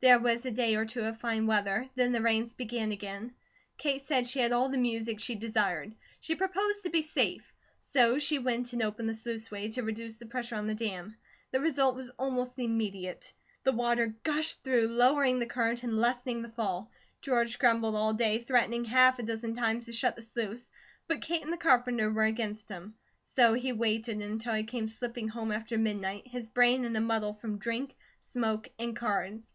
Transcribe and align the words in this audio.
There 0.00 0.18
was 0.18 0.46
a 0.46 0.50
day 0.50 0.74
or 0.76 0.84
two 0.86 1.02
of 1.04 1.20
fine 1.20 1.46
weather; 1.46 1.88
then 1.96 2.12
the 2.12 2.22
rains 2.22 2.54
began 2.54 2.92
again. 2.92 3.34
Kate 3.76 4.00
said 4.00 4.26
she 4.26 4.38
had 4.38 4.52
all 4.52 4.68
the 4.68 4.78
music 4.78 5.20
she 5.20 5.34
desired; 5.34 5.94
she 6.20 6.34
proposed 6.34 6.82
to 6.84 6.90
be 6.90 7.02
safe; 7.02 7.42
so 7.92 8.18
she 8.18 8.38
went 8.38 8.72
and 8.72 8.82
opened 8.82 9.08
the 9.08 9.14
sluiceway 9.14 9.70
to 9.74 9.82
reduce 9.82 10.16
the 10.16 10.26
pressure 10.26 10.54
on 10.56 10.66
the 10.66 10.74
dam. 10.74 11.16
The 11.50 11.60
result 11.60 11.94
was 11.94 12.10
almost 12.10 12.58
immediate. 12.58 13.32
The 13.64 13.72
water 13.72 14.14
gushed 14.22 14.62
through, 14.62 14.88
lowering 14.88 15.40
the 15.40 15.44
current 15.46 15.82
and 15.82 15.98
lessening 15.98 16.40
the 16.40 16.50
fall. 16.50 16.90
George 17.20 17.58
grumbled 17.58 17.96
all 17.96 18.14
day, 18.14 18.38
threatening 18.38 18.84
half 18.84 19.18
a 19.18 19.22
dozen 19.24 19.54
times 19.56 19.86
to 19.86 19.92
shut 19.92 20.14
the 20.16 20.22
sluice; 20.22 20.70
but 21.06 21.20
Kate 21.20 21.42
and 21.42 21.52
the 21.52 21.56
carpenter 21.58 22.10
were 22.10 22.24
against 22.24 22.68
him, 22.70 22.94
so 23.24 23.52
he 23.54 23.72
waited 23.72 24.22
until 24.22 24.54
he 24.54 24.64
came 24.64 24.88
slipping 24.88 25.28
home 25.28 25.50
after 25.52 25.76
midnight, 25.76 26.28
his 26.28 26.48
brain 26.48 26.84
in 26.84 26.96
a 26.96 27.00
muddle 27.00 27.34
from 27.34 27.58
drink, 27.58 27.94
smoke, 28.20 28.68
and 28.78 28.94
cards. 28.96 29.52